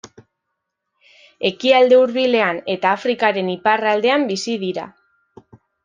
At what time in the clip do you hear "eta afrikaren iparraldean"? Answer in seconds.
2.77-4.29